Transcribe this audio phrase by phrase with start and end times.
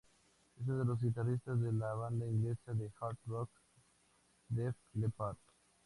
[0.59, 3.51] Es uno de los guitarristas de la banda inglesa de hard rock
[4.49, 5.37] Def Leppard.